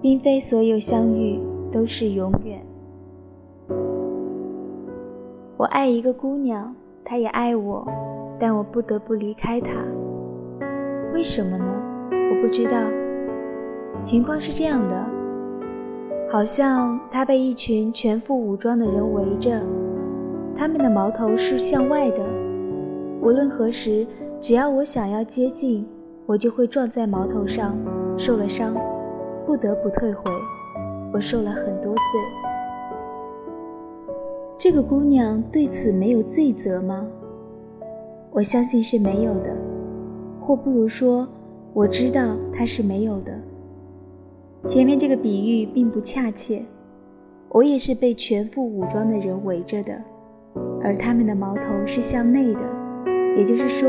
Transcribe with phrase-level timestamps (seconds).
[0.00, 1.38] 并非所有相遇
[1.70, 2.60] 都是永远。
[5.56, 6.74] 我爱一个姑娘，
[7.04, 7.86] 她也爱我，
[8.38, 9.70] 但我不得不离开她。
[11.12, 11.64] 为什么呢？
[12.10, 12.72] 我不知道。
[14.02, 15.06] 情况是这样的，
[16.30, 19.60] 好像她被一群全副武装的人围着，
[20.56, 22.24] 他们的矛头是向外的。
[23.20, 24.06] 无论何时，
[24.40, 25.86] 只要我想要接近，
[26.24, 27.76] 我就会撞在矛头上，
[28.16, 28.74] 受了伤，
[29.46, 30.30] 不得不退回。
[31.12, 32.02] 我受了很多罪。
[34.56, 37.06] 这个姑娘对此没有罪责吗？
[38.30, 39.56] 我相信是没有的，
[40.40, 41.26] 或不如说，
[41.72, 43.32] 我知道她是没有的。
[44.68, 46.62] 前面这个比喻并不恰切，
[47.48, 49.94] 我也是被全副武装的人围着的，
[50.82, 52.60] 而他们的矛头是向内的。
[53.38, 53.88] 也就是说，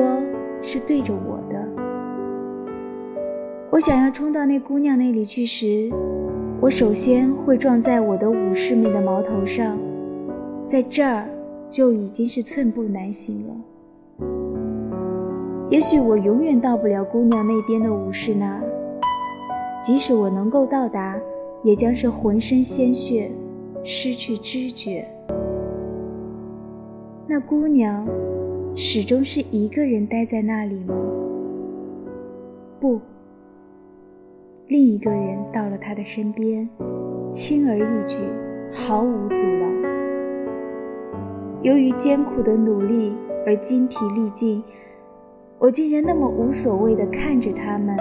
[0.62, 1.41] 是对着我。
[3.72, 5.90] 我想要冲到那姑娘那里去时，
[6.60, 9.80] 我首先会撞在我的武士们的矛头上，
[10.68, 11.26] 在这儿
[11.70, 13.56] 就已经是寸步难行了。
[15.70, 18.62] 也许我永远到不了姑娘那边的武士那儿，
[19.82, 21.18] 即使我能够到达，
[21.64, 23.32] 也将是浑身鲜血，
[23.86, 25.08] 失去知觉。
[27.26, 28.06] 那姑娘。
[28.74, 30.96] 始终是一个人待在那里吗？
[32.80, 33.02] 不，
[34.68, 36.70] 另一个人到了他的身边，
[37.32, 38.18] 轻而易举，
[38.72, 39.66] 毫无阻挠。
[41.62, 44.64] 由于艰苦的努力而精疲力尽，
[45.60, 47.98] 我竟然那么无所谓地看着他们，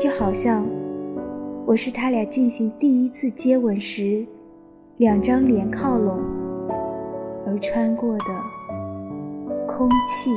[0.00, 0.66] 就好像
[1.64, 4.26] 我是他俩进行第一次接吻时，
[4.96, 6.18] 两张脸靠拢
[7.46, 8.24] 而穿过的。
[9.66, 10.30] 空气。